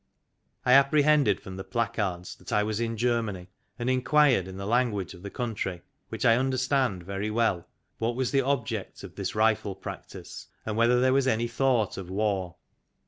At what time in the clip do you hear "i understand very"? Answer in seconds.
6.25-7.29